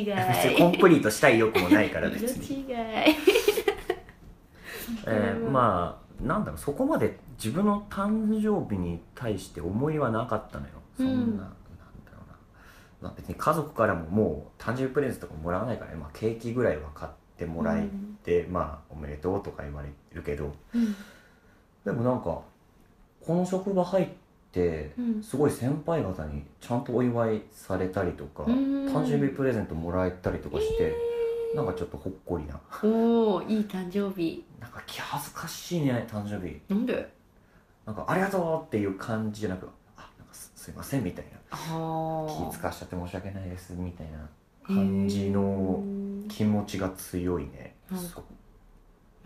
[0.00, 0.14] 違い。
[0.14, 2.66] 別にコンプリートしたい欲もないから別色に、違い。
[5.06, 10.72] えーまあなんだろうそこまで自分の誕生日に対して思いはなかったのよ。
[10.96, 11.44] そんな、うんなんだ
[12.12, 12.36] ろうな、
[13.02, 17.86] まあ、別に家族からももう誕生日プレゼントとかもらわないからね、まあ、ケーキぐらいは買ってもらえ
[18.24, 20.54] て、まあおめでとうとか言われるけど。
[20.74, 20.94] うん。
[21.84, 24.25] でもなんかこの職場入ってうん
[25.22, 28.86] すごい先輩方にちゃんとお祝いされたりとか、うん。
[28.86, 30.94] 誕生日プレゼントもらえたりとかして、
[31.54, 32.58] なんかちょっとほっこりな。
[32.82, 34.44] おおいい誕生日。
[34.58, 36.58] なんか気恥ずかしいね誕生日。
[36.68, 37.08] なんで？
[37.84, 41.48] なんかありがとうっていう感じじゃなくあなんかすすいませんみたいな。
[41.50, 44.28] 気使わしちゃって申し訳ないですみたいな
[44.66, 45.82] 感じの
[46.28, 47.76] 気持ちが強いね。
[47.90, 47.98] な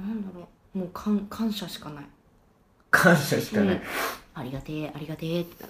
[0.07, 0.79] んだろう。
[0.79, 2.05] もう感感謝しかない。
[2.91, 3.81] 感謝しかない、うん
[4.35, 5.65] ありがてえありがてえって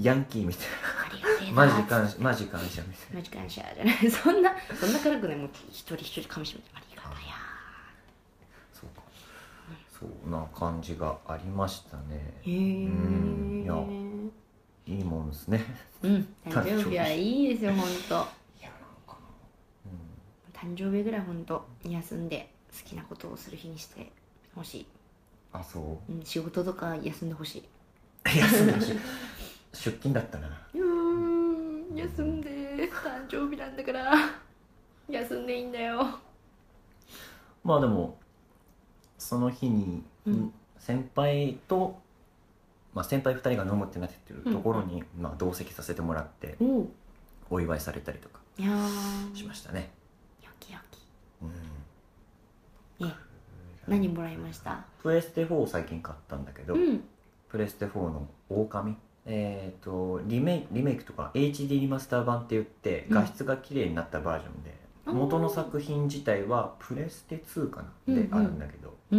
[0.00, 0.66] ヤンキーみたい
[1.10, 1.66] ありがてえな。
[1.66, 3.16] なマジ感謝マジ感謝みたいな。
[3.16, 3.94] マジ感謝じゃない。
[4.10, 7.16] そんなそんな軽くねもう一人一人かみしめてありがたや
[8.72, 9.02] そうか。
[9.90, 12.40] そんな感じがありましたね。
[12.42, 15.64] へえうんいやいいもんですね。
[16.02, 19.18] うん誕生日はいいですよ本当いやなんか
[20.64, 20.74] なうん。
[20.76, 24.12] 誕生日ぐらい本当休んで好きなことをする日にして
[24.54, 24.86] ほしい、
[25.52, 26.12] あそう？
[26.12, 27.64] うん、仕事とか休んでほしい。
[28.38, 28.98] 休んでほしい。
[29.72, 30.48] 出勤だったな。
[30.74, 34.12] うーん休んで誕生日なんだから。
[35.08, 36.18] 休んでいいんだよ。
[37.64, 38.18] まあでも
[39.18, 40.52] その日に、うん。
[40.78, 41.98] 先輩と、
[42.94, 46.90] まあ、先輩2人が飲むってなってるところに、まあ、同席させてもらっておお
[47.50, 48.38] お祝いされたりとか
[49.34, 49.90] しましたね。
[50.42, 50.78] よきよ
[51.42, 51.50] うん。
[52.98, 53.14] きね
[53.88, 54.84] 何もらいました？
[55.02, 57.02] プレステ4を最近買ったんだけど、うん。
[57.48, 58.96] プレステ4の狼？
[59.26, 63.14] えっ、とリメイクリメイクとか HD リマスター版って言ってうん。
[63.14, 64.74] 画質が綺麗になったバージョンで、
[65.06, 65.12] あー。
[65.14, 68.28] 元の作品自体はプレステ2かな、うんうん。
[68.30, 68.94] であるんだけど。
[69.10, 69.18] うー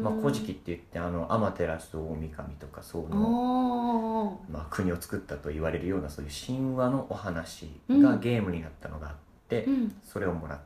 [0.00, 0.02] ん。
[0.02, 4.52] まあ、古事記って言ってあのアマテラス大神とかそうあの、ー。
[4.52, 8.02] まあ、国を作ったと言われるようなそういう神話のお話うん。
[8.02, 9.14] がゲームになったのがあっ
[9.48, 9.94] て、うん。
[10.02, 10.64] それをもらって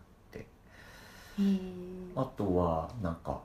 [2.15, 3.41] あとはなんか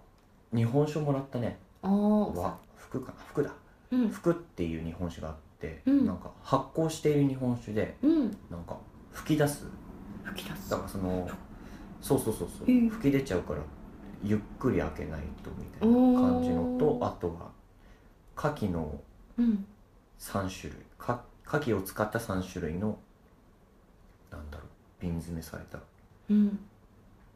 [0.53, 1.57] 日本酒もらったね。
[1.81, 3.17] あーわ服かな。
[3.27, 3.51] 服だ。
[3.91, 4.09] うん。
[4.09, 6.05] 服っていう日本酒があって、うん。
[6.05, 8.37] なんか発酵している日本酒でうん。
[8.49, 8.77] なんか
[9.11, 9.65] 吹き出す。
[10.23, 10.69] 吹き出す。
[10.69, 11.29] だからその
[12.01, 13.59] そうそうそうそう、うん吹き出ちゃうから
[14.23, 17.51] ゆっくり開けないとみたいな感じのとあとは
[18.35, 18.99] 牡蠣の
[19.37, 19.65] うん。
[20.19, 20.81] 3種類。
[20.97, 22.97] か牡蠣を使った3種類の
[24.31, 24.67] なんだろう
[25.01, 25.79] 瓶詰めされた
[26.29, 26.59] うん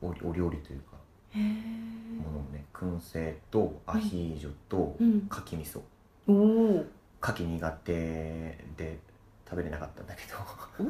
[0.06, 0.96] おお料理というか
[1.36, 5.28] ものをね燻製とアヒージョとうん。
[5.30, 5.82] 牡蠣味噌。
[6.28, 6.86] おお
[7.22, 7.94] 牡蠣苦手
[8.78, 9.00] で
[9.50, 10.86] 食べれなかったんだけど。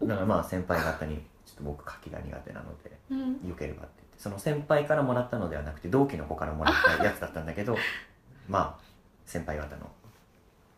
[0.06, 3.48] だからまあ先輩方にちょっと僕牡蠣が苦手なのでうん。
[3.48, 7.76] よければって言ってその先輩からもらったのではなくて同期の子からもらったやつだったんだけど
[8.48, 8.84] まあ
[9.24, 9.90] 先輩方の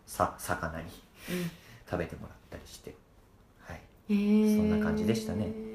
[0.06, 0.90] さ魚に
[1.90, 2.94] 食べてもらったりして。
[3.60, 3.80] はい。
[4.08, 5.67] そんな感じでしたね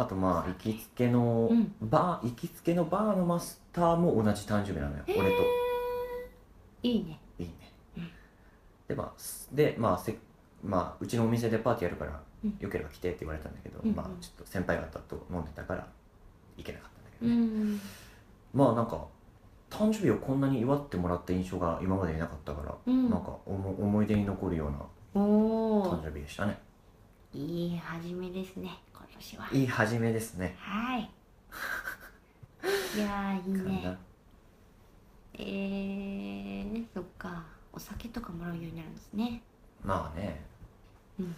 [0.00, 1.74] あとまあ行きつけのうん。
[1.80, 5.42] バー、行きつけのバーのマスターも同じ誕生日なのよ、俺と。
[6.82, 7.20] いいね。
[7.38, 8.10] いいね、うん。
[8.86, 10.16] でまあすでまあせ
[10.62, 12.56] まあうちのお店でパーティーやるから、うん。
[12.60, 13.96] よければ来てって言われたんだけど、うんうん。
[13.96, 15.86] まあちょっと先輩方と飲んでたから
[16.56, 17.40] 行けなかったんだけうどね、
[17.74, 17.80] ん
[18.54, 19.04] まあなんか
[19.70, 23.10] 誕生日をこんなに祝ってもらった印象が今までになかったから、うん。
[23.10, 24.78] なんか思思い出に残るような
[25.14, 26.58] おお誕生日でしたね。
[27.34, 28.70] いい始めですね。
[28.87, 29.48] 今年は。
[29.52, 30.56] いい始めですね。
[30.58, 31.02] はい。
[32.96, 33.98] いやーいいね。
[35.34, 37.44] えーねそっか。
[37.72, 39.42] お酒とかもらうようになるんですね。
[39.84, 40.40] まあね。
[41.18, 41.34] うんうん。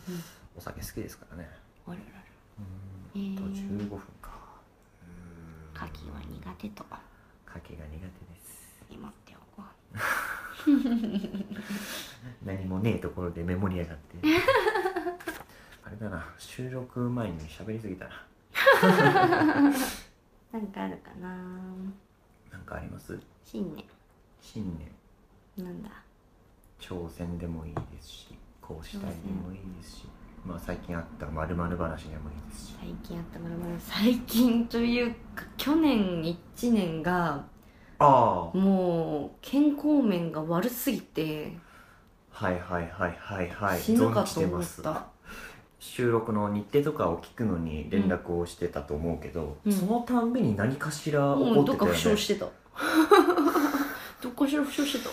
[0.57, 1.49] お酒好きですからね。
[1.87, 2.07] あららら
[3.15, 3.79] うーんとへー。
[3.87, 4.31] 15分か。
[5.03, 5.85] うーん。
[5.85, 8.85] 牡蠣は苦手と牡蠣が苦手です。
[8.91, 9.69] メモっておこ
[12.45, 14.17] 何もねえところでメモりやがって
[16.01, 16.25] だな。
[16.39, 18.11] 収録前に喋りすぎたな。
[18.11, 19.63] う
[20.53, 21.29] なんかあるかな。
[22.51, 23.19] なんかあります？
[23.45, 23.85] 新年。
[24.41, 24.79] 新
[25.57, 25.65] 年。
[25.65, 25.91] なんだ？
[26.81, 30.09] 挑戦でもいいですしこうしたいでもいいですし。
[30.47, 32.75] まあ最近あったまる話でもいいですし。
[32.81, 37.45] 最近あったまだ最近というか去年1年が
[37.99, 38.57] ああ。
[38.57, 41.59] もう健康面が悪すぎて
[42.31, 43.81] はいはいはいはいはい。
[43.81, 45.07] 死ぬかと思った
[45.81, 49.73] 収録の日程とかを聞くのに連絡をしてたと思うけど、うん。
[49.73, 52.47] そのたんびに何かしら起もうどっか負傷してた。
[54.23, 55.11] どっかしら負傷してた。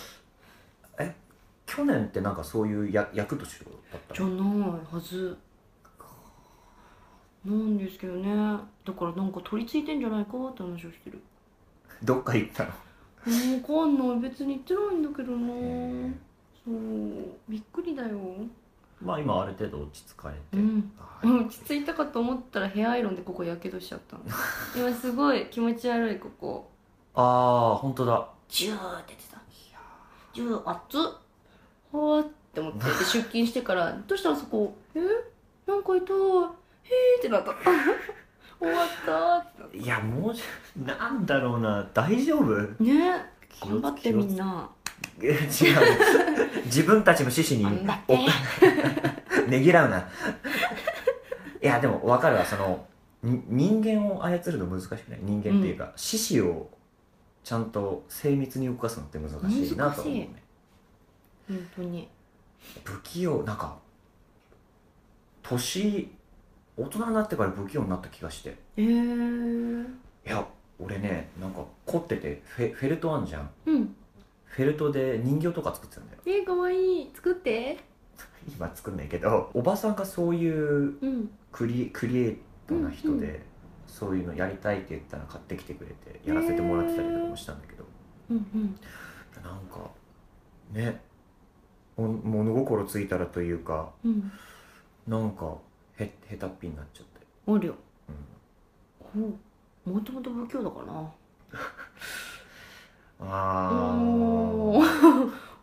[1.66, 5.36] 去年ってなんかそういうや役としろだったじゃないはず。
[7.44, 8.58] なんですけどね。
[8.84, 11.20] だからなんか取り付いてんじゃないかって話をしてる。
[12.02, 12.70] どっか行ったの？
[13.24, 14.30] 分かんない。
[14.30, 16.10] 別に言ってないんだけどなへ
[16.64, 16.74] そう。
[17.48, 18.18] びっくりだよ
[19.02, 20.92] まあ今ある程度落ち着かれて、うん。
[20.98, 21.44] はい。
[21.46, 24.16] 落ち着いたかと思ったらヘアアイロンでここやけどしちゃった。
[24.16, 24.22] の
[24.76, 26.70] 今すごい気持ち悪いここ。
[27.14, 28.28] ああ本当だ。
[28.48, 29.38] ジューって出てた
[30.32, 31.00] ジュー熱っ。
[32.20, 32.78] って思って。
[32.78, 34.76] で出勤してから「どうしたそこ？
[34.94, 35.00] え？
[35.66, 35.98] なんか痛い。
[35.98, 36.00] へー
[37.18, 37.52] ってなった。
[38.60, 40.34] 終わったってなっいやもう
[40.84, 41.88] なんだろうな。
[41.94, 42.66] 大丈夫？
[42.76, 44.70] たね頑張ってみんな。
[45.22, 45.38] え違う。
[46.66, 47.64] 自分たちの獅子に
[49.48, 50.08] ねぎらうな。
[51.60, 52.44] いやでも分かるわ。
[52.44, 52.86] その
[53.22, 55.20] に人間を操るの難しくない？
[55.22, 56.70] 人間っていうか獅子、を
[57.42, 60.42] ちゃんと精密に動かすのって難しいなと思うね。
[61.48, 62.08] 本当に。
[62.84, 63.78] 不器用なんか
[65.42, 66.10] 年
[66.76, 68.56] 大人になってから不器用になった気がして。
[68.76, 69.88] えー、い
[70.24, 70.46] や
[70.78, 73.50] 俺ねなんか凝っててフェフェルトあんじゃん。
[73.66, 73.94] うん。
[74.44, 76.20] フェルトで人形とか作ってたんだよ。
[76.26, 77.10] えー、かわいい。
[77.14, 77.78] 作って。
[78.56, 81.30] 今作んないけどおばさんがそういううん。
[81.52, 83.40] クリクリエイトな人で、うんう
[83.86, 87.84] そういうのやりたいって言ったら買ってきてくれてやらせてもらってたりとかもしたんだけど、
[88.30, 88.78] うんうん。
[89.42, 89.90] なんか
[90.72, 91.00] ね。
[91.96, 94.30] も物心ついたらというかうん。
[95.08, 95.56] なんか
[95.98, 97.74] へへたっぴになっちゃって、おりょ。
[99.14, 99.34] うん、ほう
[99.88, 101.10] もともと不器用だからな。
[103.20, 104.86] あおー。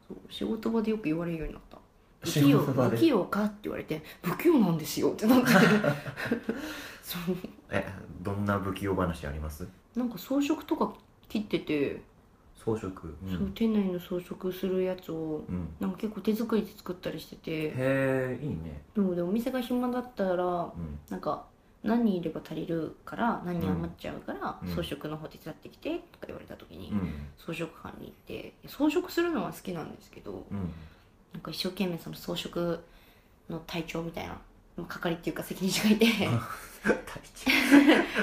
[0.07, 1.77] そう仕事場でよく言われるようになった。
[2.21, 5.09] 不仕器用不器用かって言われて不器用なんですよ。
[5.11, 5.47] ってなって
[7.01, 7.35] そう。
[7.69, 7.87] え
[8.21, 9.67] どんな不器用話あります？
[9.95, 10.93] なんか装飾とか
[11.29, 12.01] 切ってて、
[12.55, 12.87] 装飾？
[12.87, 12.91] うん。
[13.31, 17.51] そう店内の装飾するやつをうん、なんか結構手作りで作ったりしてて。
[17.51, 18.83] へえいいね。
[18.95, 20.99] そうでお店が暇だったらうん。
[21.09, 21.45] なんか
[21.85, 24.69] 何人いれば足りるから何人余っちゃうから、うん。
[24.69, 27.27] 装飾の方手伝ってきてとか言われた時に、うん。
[27.37, 30.73] 装飾館に行って装飾するのは好きなんですけどうん。
[31.33, 32.79] なんか一生懸命その装飾
[33.49, 34.37] の隊長みたいな
[34.77, 36.05] まあ係っていうか責任者がいて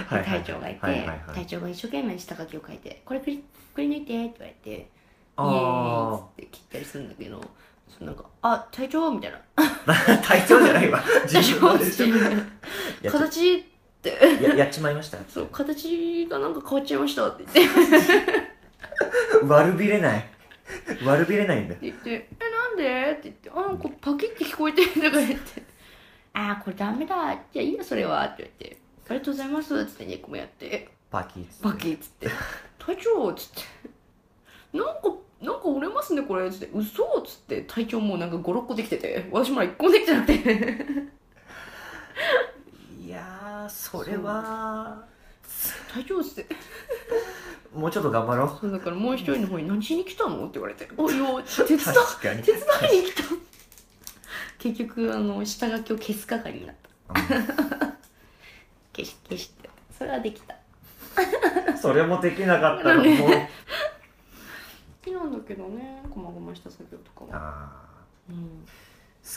[0.09, 1.21] 隊隊長がいてはいはいはい。
[1.35, 3.45] 隊長が一生懸命下書きを書いて「これくり
[3.75, 4.89] くり抜いて」って言われて「イエーイ」っ
[5.39, 7.41] あつって切ったりするんだけど
[7.99, 9.39] そうなんか「あ隊長」みたいな。
[9.57, 13.63] あ隊長じゃないわ「隊 自長」分でしょってやっち形っ
[14.03, 14.19] て。
[14.43, 15.19] ややっちまいました。
[15.29, 18.53] そう形がなんか変わっちゃいましたって言って。
[19.47, 20.25] 悪びれない。
[21.05, 21.75] 悪びれないんだ。
[21.81, 22.11] 言って
[22.41, 25.63] 「えなんで?」って言って「あこれパキって聞こえてる」とか言って
[26.35, 27.37] 「あーこれダメだ。
[27.53, 28.79] じゃあいいやそれは」って言って
[29.09, 30.89] 「ありがとうございます」っつって猫もやって。
[31.11, 32.29] パキッ「パキ」っつって
[32.79, 33.63] 「隊長」っつって
[34.79, 35.03] 「なんか
[35.43, 40.35] なんか折れますねこれ」っつって「嘘っつって隊長もうなんか56個できてて私まだ1個もできてなくて。
[43.05, 45.05] いやーそれは
[45.93, 46.47] 「隊長」っつって。
[47.75, 48.59] もうちょっと頑張ろう。
[48.61, 52.43] そうだからもう一人の方に「何しに来たの?」って言われて「おいよ手伝確かに。
[52.43, 52.61] 手伝
[53.01, 53.23] いに来た」
[54.59, 56.77] 結局あの下書きを消す係になっ
[57.09, 57.15] た。
[58.95, 59.69] 消し消して。
[59.99, 60.55] それはできた。
[60.55, 60.63] うん
[61.77, 63.07] それもできなかったらもう
[65.43, 67.29] けどねこまごました作業とかは。
[67.33, 67.87] あ
[68.29, 68.37] うん。
[68.37, 68.41] ー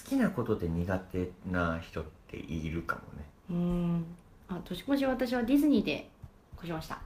[0.03, 3.25] 好きなことで苦手な人っているかもね。
[3.49, 4.05] うん。
[4.47, 6.09] あ年越し私はディズニーで
[6.57, 6.99] 越しました。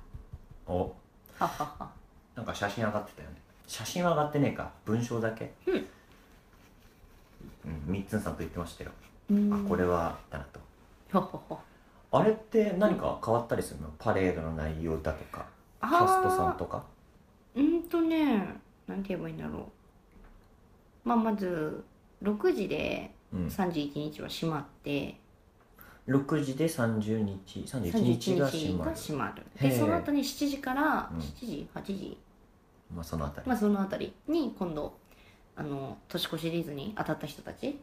[0.67, 0.83] お。
[0.83, 0.87] は
[1.45, 1.89] っはっは。
[2.35, 3.35] なんか写真上がってたよね。
[3.67, 4.71] 写真は上がってねえか。
[4.85, 5.53] 文章だけ。
[5.67, 5.75] うん。
[5.75, 5.85] うん
[7.87, 8.91] みっつんさんと言ってましたよ、
[9.29, 9.53] うん。
[9.53, 10.59] あこれはだなと。
[11.11, 11.59] はっはっは。
[12.11, 15.45] あれって何か変わったりするのパレードの内容だとか
[15.81, 16.83] キあャストさんーとか
[17.55, 18.55] うんとね
[18.89, 19.59] なんて言えばいいんだろ
[21.05, 21.07] う。
[21.07, 21.83] まあまず
[22.23, 23.45] 6時でうん。
[23.47, 25.15] 31日は閉まって。
[26.07, 28.91] 6時で30日31 31日が閉日まる。
[28.91, 29.43] が閉まる。
[29.61, 31.19] でその後に7時からうん。
[31.19, 32.17] 7時8時。
[32.93, 34.97] まあそのあたり、まあそのあたりに今度
[35.55, 37.79] あの年越しディズニー当たった人たち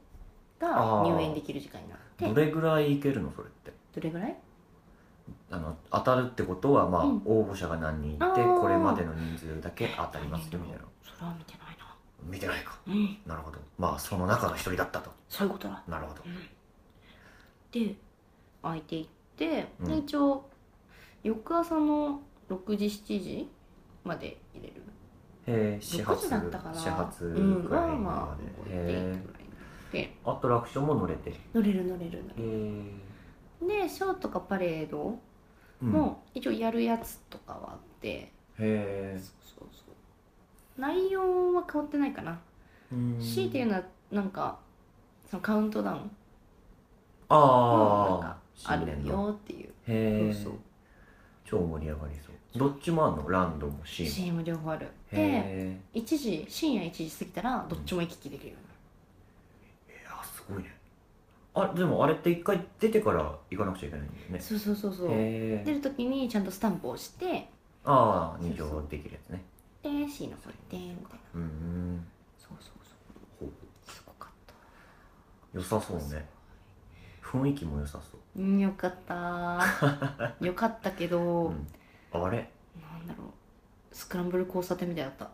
[0.59, 1.15] があー。
[1.17, 2.27] 入園できる時間になって。
[2.27, 3.73] どれぐらいいけるのそれって？
[3.95, 4.37] どれぐらい？
[5.50, 7.23] あの当たるってことはまあ、うん。
[7.25, 8.61] 応募者が何人いてあー。
[8.61, 10.85] これまでの人数だけ当たりますよみたいな。
[11.02, 11.97] それは見てないな。
[12.23, 12.78] 見てないか。
[12.87, 13.18] うん。
[13.26, 13.59] なるほど。
[13.78, 15.11] まあその中の一人だったと。
[15.28, 15.83] そういうことだ。
[15.88, 16.23] なるほど。
[17.73, 17.95] で
[18.62, 19.06] 空いていっ
[19.37, 19.87] て、うん。
[19.88, 20.49] で一応
[21.23, 23.49] 翌朝の6時7時
[24.04, 24.83] まで入れる。
[25.47, 27.68] へえ始6発時だったかな始発うん。
[27.68, 29.16] ぐらいはままあで、動いていいへぐらい
[29.92, 33.06] でえアトラクションも乗れてへ乗れる乗れる乗れえる
[33.63, 35.19] でショーとかパレード
[35.83, 40.81] うん、へも一応やるやつとかはあって、えそうそうそう。
[40.81, 42.39] 内容は変わってないかな、
[43.21, 44.59] 強いて言うのはなんか
[45.31, 46.11] そのカウントダウン。
[47.29, 49.69] ああかあるよっていう。
[49.87, 50.53] へえそうそう。
[51.45, 52.59] 超盛り上がりそう。
[52.59, 53.29] どっちもあんの？
[53.29, 54.87] ランドもシーンも両方ある。
[55.11, 58.55] でへ1時深夜1時過ぎたらどっちも行き来できるよ
[59.89, 60.75] うにえあすごいね
[61.59, 64.39] あでもあれって一回出てから行かなくちゃいけないんだよね。
[64.41, 65.09] そうそうそうそう。
[65.09, 67.49] へえ出る時にちゃんとスタンプを押して。
[67.85, 69.43] ああ入場できるやつね。
[69.83, 70.97] で C 残ってみたいな。
[71.35, 72.07] うんうん。
[72.39, 72.97] そうそうそう。
[73.41, 73.51] ほう
[73.91, 74.55] すごかった。
[75.55, 76.29] 良さそうね。
[77.23, 78.43] 雰囲気も良さそう。
[78.43, 79.63] うんよかった。
[80.45, 81.67] よかったけど、うん。
[82.13, 82.51] あれ？
[82.81, 83.27] なんだろう。
[83.93, 85.31] スクランブル交差点みたいだった。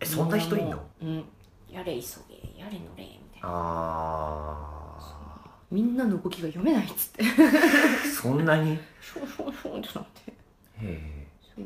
[0.00, 0.80] えそんな人いんの？
[1.02, 1.24] うん。
[1.68, 3.48] やれ急げやれ乗れみたいな。
[3.50, 4.77] あ
[5.70, 7.24] みんなの動きが読めないっつって。
[7.24, 7.26] あ
[8.08, 8.72] そんなに？
[8.72, 10.32] へシュンシュンシュンってなって。
[10.82, 11.26] え。
[11.56, 11.64] そう。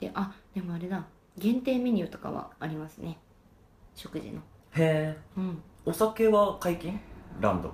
[0.00, 1.04] であでもあれだ。
[1.38, 3.18] 限定メニューとかはありますね。
[3.94, 4.38] 食事の。
[4.38, 4.42] へ
[4.74, 5.18] え。
[5.36, 5.62] うん。
[5.84, 6.98] お酒は解禁？
[7.40, 7.72] ランド。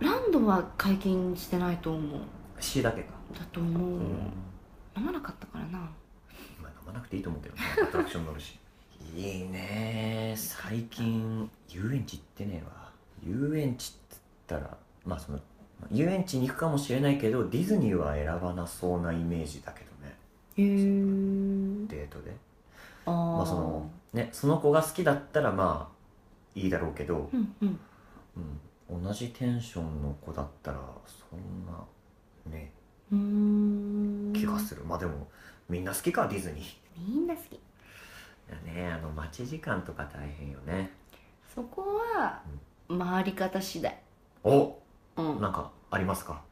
[0.00, 2.20] ランドは解禁してないと思う。
[2.58, 3.12] C だけか。
[3.32, 4.32] だと思う、うん。
[4.96, 5.78] 飲まなかったからな。
[5.78, 5.88] ま
[6.64, 7.62] あ飲まなくていいと思うけどね。
[7.82, 8.58] アトラクション乗るし。
[9.14, 10.34] いいね。
[10.36, 12.90] 最近遊園地行ってねえわ。
[13.22, 14.16] 遊園地って
[14.48, 15.38] 言ったらまあその
[15.80, 20.16] まあ遊園地に行くかもしれないけどディズニーは選ばなそうなイメージだけどね。
[20.56, 20.66] へえ
[21.88, 22.34] デートで。
[23.06, 23.36] あー。
[23.36, 27.78] まあそのねその子が好きだったらまあいいだろうけど、うんうん。
[28.90, 30.80] うん、同じテンションの子だったら
[31.30, 31.72] そんな
[32.50, 32.72] ね
[33.12, 33.18] うー
[34.30, 34.32] ん。
[34.34, 35.28] 気がする、まあでも
[35.68, 36.64] みんな好きかディズニー。
[36.98, 37.54] みんな好き。
[37.54, 37.58] い
[38.48, 40.90] やねあの待ち時間とか大変よね。
[41.54, 42.42] そこは
[42.88, 43.98] 回り方次第。
[44.44, 44.78] お
[45.16, 45.40] うん。
[45.40, 46.42] なんかありますか？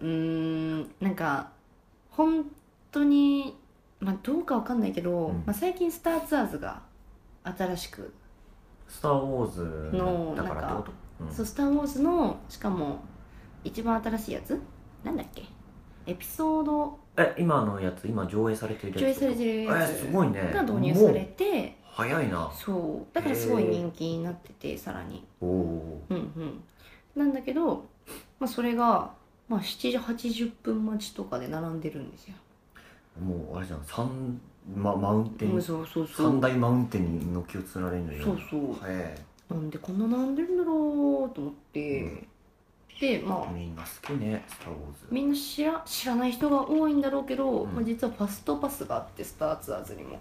[0.00, 1.50] うーんなんか
[2.10, 2.44] 本
[2.92, 3.56] 当に
[4.00, 5.34] まあどうかわかんないけど、うん。
[5.46, 6.82] まあ、最近スター・ツアーズが
[7.44, 8.12] 新しく、
[8.88, 10.92] 「スター・ウォーズのだからってこと？
[11.24, 11.32] うん。
[11.32, 13.00] そうスター・ウォーズのしかも
[13.64, 14.60] 一番新しいやつ？
[15.02, 15.44] なんだっけ？
[16.06, 16.98] エピソード？
[17.16, 18.06] え今のやつ？
[18.06, 20.50] 今上映されてるやつ上映されてるやえつすごいね。
[20.52, 22.52] が導入されもうて早いな。
[22.54, 23.14] そう。
[23.14, 25.26] だからすごい人気になっててさらに。
[25.40, 26.62] おおうんうん
[27.16, 27.84] なんだけど、
[28.38, 29.12] まあ、それが、
[29.48, 33.84] まあ、7時80分待ちとかで並んでるんですよ、ーもうあれじゃん。
[33.84, 34.40] 三
[34.76, 35.52] ママウンテン？
[35.52, 36.30] うん、そうそうそう。
[36.32, 38.24] 三大マウンテンに軒を連ねるのよ。
[38.24, 38.90] そうそう。
[38.90, 39.16] へ
[39.48, 42.28] なんでこんな並んでるんだろうと思って、うん。
[43.00, 47.74] でまあえみんな好きね「スター・ウォーズ」みんな知ら知らない人が多いんだろうけど、うん。
[47.74, 50.18] まあ、実はファストパスがあってスターツアーズにも。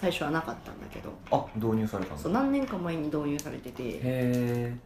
[0.00, 1.10] 最初はなかったんだけど。
[1.32, 2.22] あ導入されたんだ。
[2.22, 3.82] そう何年か前に導入されてて。
[3.82, 4.76] へえ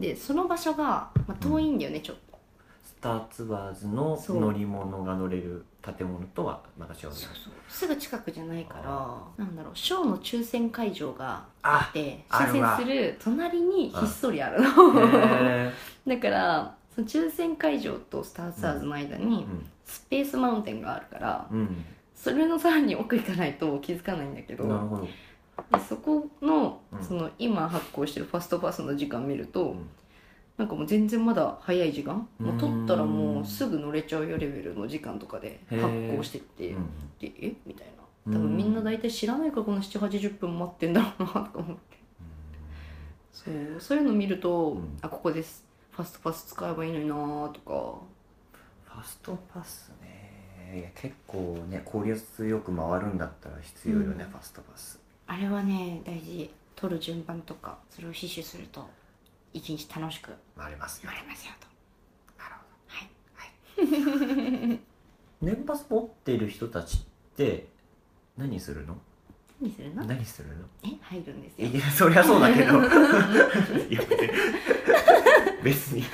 [0.00, 2.38] でその場所が、まあ、遠いんだよね、ちょっと。
[2.84, 4.40] スターツアーズのそう。
[4.40, 7.52] 乗り物が乗れる建物とはまた違うそうそう。
[7.68, 8.78] すぐ近くじゃないか
[9.38, 12.76] らなんだろうショーの抽選会場があであるわ。
[12.76, 14.68] 抽選する隣にひっそりあるの。
[15.00, 15.72] へ
[16.06, 19.66] だからその抽選会場とスターツアーズの間にうん。
[19.84, 21.84] スペースマウンテンがあるからうん。
[22.14, 25.08] それのさらに奥行かないと気づかないんだけどなるほど
[25.72, 27.02] でそこのうん。
[27.02, 29.88] その今発行してるファストパスの時間見ると、ん。
[30.56, 32.28] なんかもう全然まだ早い時間？
[32.38, 35.80] もう取ったらもううんすぐ乗れちゃうよレベルの時間とかでへー。
[35.80, 36.86] 発行してって、うん。
[37.18, 37.52] でえ？
[37.66, 37.86] みたい
[38.26, 38.32] な。
[38.32, 41.98] 多分みんな大体知らないからこの780分待ってんだろうなとか思って。
[43.32, 44.98] そうそういうの見ると、うん。
[45.00, 45.64] あここです。
[45.92, 47.14] ファストパス使えばいいのにな
[47.52, 47.98] とか。
[48.84, 50.28] ファストパスね。
[50.74, 54.30] いや結構ね効率よく回るんだったら必要よね、うん。
[54.30, 56.50] ファストパスあれはね大事。
[56.74, 58.88] 取る順番とかそれを死守すると
[59.52, 61.10] 一日楽しく回りますよ。
[61.10, 61.66] 乗れますよと。
[62.38, 62.54] なる
[62.86, 64.68] はい。
[64.68, 64.78] ほど
[65.42, 67.00] 年パス持ってる人たちっ
[67.36, 67.66] て
[68.36, 68.96] 何するの？
[69.60, 70.04] 何するの？
[70.04, 70.64] 何するの？
[70.84, 71.68] え入るんですよ。
[71.68, 72.78] いやそりゃそうだけど。
[73.90, 74.00] いや
[75.64, 76.04] 別に。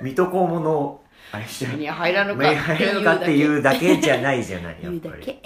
[0.00, 1.76] 水戸黄門のあれしない。
[1.76, 3.98] に入らぬかっていうだけ。
[4.00, 5.38] じゃないじゃないや言っぱり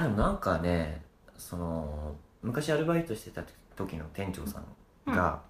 [0.00, 1.02] あでもなんかね
[1.36, 3.42] その昔アルバイトしてた
[3.76, 4.62] 時の店長さ
[5.06, 5.40] んが、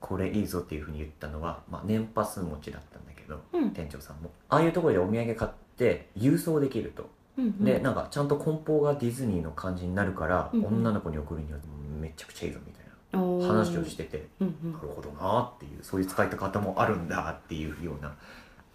[0.00, 3.70] これいいぞっていうふうに言ったのは、まあ、年パス持ちだったんだけど、うん。
[3.70, 4.30] 店長さんも。
[4.48, 7.64] ああいうところでお土産買って郵送できると、うんうん。
[7.64, 10.66] でなんかちゃんと梱包がディズニーの感じになるから、うんうん。
[10.66, 11.58] 女の子に送るには
[12.00, 13.42] めちゃくちゃいいぞみたいおー。
[13.42, 14.72] な話をしてて、うんうん。
[14.72, 18.14] なるほどなっていうそういう使い方もあるんだっていうような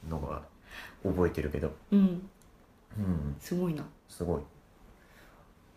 [0.10, 0.41] のが
[1.03, 1.72] 覚えてるけど。
[1.91, 2.00] うん。
[2.98, 3.36] うん。
[3.39, 3.84] すごいな。
[4.08, 4.41] すごい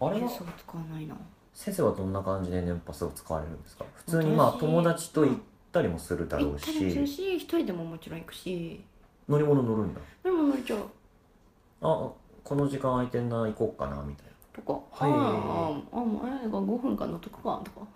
[0.08, 0.28] あれは？
[0.28, 0.44] 使
[0.78, 1.16] わないな
[1.54, 3.84] 先生はどんな感じで年パスを使われるんですか？
[3.94, 5.36] 普通にまあ私友達と行っ
[5.72, 8.82] たりもするだろう行ったりもするしし一人でももちろん行くし。
[9.28, 10.00] 乗り物乗るんだ。
[10.24, 10.80] でも乗れちゃう
[11.80, 12.10] あ
[12.44, 14.72] この時間空いてんな行こうかなみたいとか。
[14.72, 15.12] はい。
[15.12, 17.86] あああもうえ5分間乗っとくかとか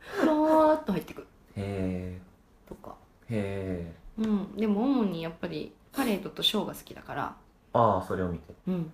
[0.00, 1.24] ふわーっと入ってくな
[1.56, 2.20] へ
[2.68, 2.94] とか
[3.30, 7.36] へえうんでも主にやっぱりパレードとショーが好きだから
[7.72, 8.92] ああそれを見てうん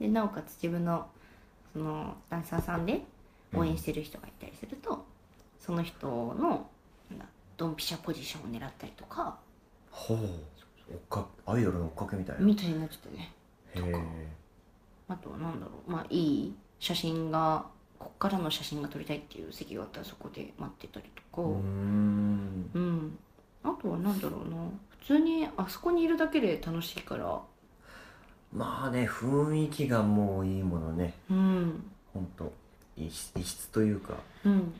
[0.00, 1.06] でなおかつ自分の
[1.72, 3.02] そのダンサーさんで
[3.54, 5.04] 応援してる人がいたりすると、
[5.58, 6.68] その人の
[7.10, 7.26] なんだ
[7.56, 9.38] ドンピシャポジションを狙ったりとか。
[9.90, 10.18] ほう。
[10.18, 12.42] 追っかアイドルの追っかけみたいな。
[12.42, 13.32] へみたいになっちゃってね。
[13.74, 13.80] え
[15.08, 15.90] あとはなんだろう。
[15.90, 17.66] まあいい写真が
[17.98, 21.42] こっからの写真が撮りたいっていう席があったらそこで待ってたりとか。
[21.42, 22.70] うーん。
[22.72, 23.18] うん。
[23.62, 24.56] あとはなんだろうな。
[25.00, 27.40] 普通にあそこにいるだけで楽しいから
[28.52, 31.14] まあね雰囲気がもういいものね。
[31.30, 31.90] うん。
[32.12, 32.52] ほんと
[32.96, 34.14] 異質異質というか
[34.44, 34.72] うん。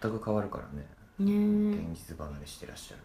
[0.00, 0.86] 全く変わるからね。
[1.18, 3.00] ね現実離れしてらっしゃる。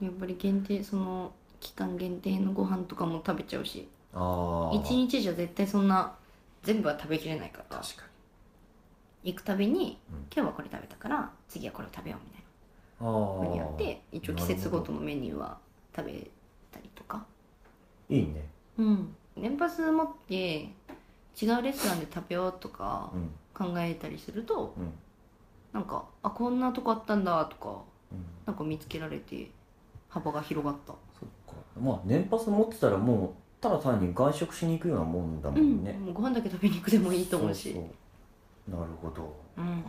[0.00, 3.88] えやっぱり限定その期間限定のご飯とかも食べちゃうし。
[4.14, 6.14] ああ一日じゃ絶対そんな
[6.62, 7.78] 全部は食べきれないから。
[7.78, 8.04] 確か
[9.22, 10.26] 行くたびに、うん。
[10.34, 12.46] 今日はこれ食べたから次はこれを食べようみたいに
[13.00, 15.58] あなふうにやあって一応季節ごとのメニューは
[15.94, 16.12] 食べ
[16.70, 17.24] たりとか。
[18.08, 18.48] いいね。
[18.78, 20.34] うん年パス持って
[21.40, 23.30] 違うレストランで食べようとかうん。
[23.54, 24.92] 考えたりするとうん。
[25.72, 28.24] なんかあこんなとこあったんだとかうん。
[28.46, 29.50] なんか見つけられて
[30.08, 30.92] 幅が広がった。
[31.18, 31.54] そっか。
[31.80, 35.80] まあ年パス持ってたらもうただ単に外食しに行くようなもんだもうん。
[35.80, 37.72] んね、もうご飯だけ食べに行くでもいいと思うし。
[37.72, 37.88] そうそ
[38.76, 38.80] う。
[38.80, 39.34] なるほど。
[39.56, 39.84] うん。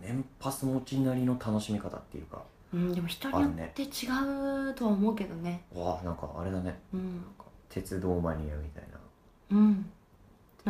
[0.00, 2.42] 年パス持ちなりの楽しみ方っていうか。
[2.72, 5.64] うん、でも人によって違うとは思うけどね。
[5.74, 6.80] わあなんかあれだね。
[6.94, 7.16] うん。
[7.16, 8.82] なんか鉄道マニアみたい
[9.50, 9.56] な。
[9.56, 9.90] うん。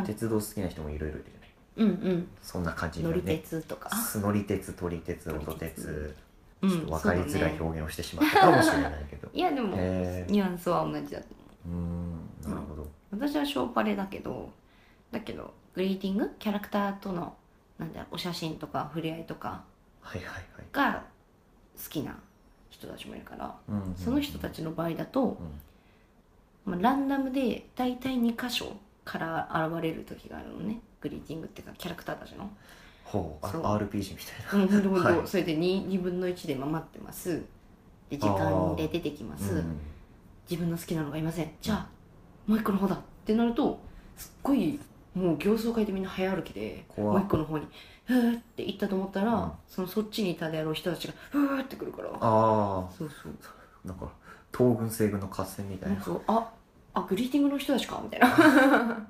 [0.05, 1.51] 鉄道好きな人もいろいろいるじゃない。
[1.77, 2.29] うんうん。
[2.41, 3.91] そんな感じだ乗り鉄とか。
[3.91, 6.15] す乗り鉄撮り鉄音鉄鉄
[6.63, 9.29] ちょっと分かりづらいそうだね表現をしてしまったかもしれないけど。
[9.33, 11.27] いやでもへえニュアンスは同じだと
[11.67, 12.45] 思う。
[12.45, 12.83] ーんなるほど。
[12.83, 14.51] う私はショーパレだけど
[15.11, 16.31] だけどグリーティング？
[16.39, 17.35] キャラクターとの
[17.79, 19.65] なんだお写真とか触れ合いとか。
[20.03, 20.45] はいはいはい。
[20.73, 21.03] が
[21.83, 22.17] 好きな
[22.69, 23.57] 人たちもいるから。
[23.69, 23.95] うんうんうん。
[23.97, 25.37] その人たちの場合だと、うん
[26.65, 30.81] まあ、ランダムで大体2箇所から現れる時があるのね。
[31.01, 32.51] グリーティングっていうかキャラクターたちの。
[33.05, 33.63] ほうあそう。
[33.63, 34.19] RPG み
[34.51, 34.65] たいな。
[34.65, 35.09] うんほんとほんと。
[35.19, 35.27] はい。
[35.27, 37.43] それで 2, 2分の1で待ってます。
[38.09, 39.79] で時間で出てきます、うん。
[40.51, 41.53] 自分の好きなのがいません。
[41.61, 41.89] じゃあ
[42.47, 43.79] もう一個の方だってなると
[44.17, 44.79] すっごい
[45.15, 47.67] もう形相変えてみんな早歩きで怖もう一個の方に
[48.05, 49.53] ふーって行ったと思ったら、うん。
[49.69, 52.11] そのそっちにいたであろう人たちがふーってくるから。
[52.11, 52.21] ああ
[52.97, 53.35] そうそう。
[53.85, 54.13] なんか
[54.57, 56.03] 東軍西軍の合戦みたいな。
[56.03, 56.23] そう。
[56.27, 56.51] あ
[56.93, 59.07] あグリーティングの人たちかみたいな、 は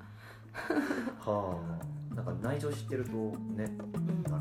[1.26, 1.90] あ。
[2.14, 4.39] なんか内情知ってるとねうん